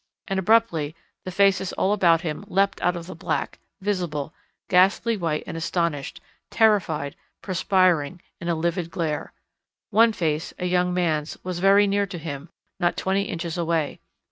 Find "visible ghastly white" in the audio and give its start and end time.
3.81-5.43